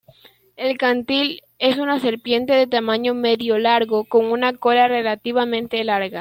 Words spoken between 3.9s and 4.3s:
con